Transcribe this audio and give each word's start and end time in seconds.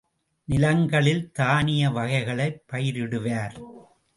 நிலங்களில் 0.45 1.31
தானிய 1.31 1.89
வகைகளைப் 1.89 2.61
பயிரிடுவார். 2.71 3.61